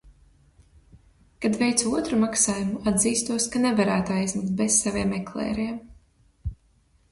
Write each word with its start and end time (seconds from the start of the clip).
Kad 1.45 1.57
veicu 1.63 1.91
otru 1.97 2.19
maksājumu, 2.23 2.81
atzīstos, 2.93 3.47
ka 3.57 3.63
nevarētu 3.67 4.17
aizmigt 4.17 4.59
bez 4.65 4.81
saviem 4.87 5.17
eklēriem. 5.21 5.81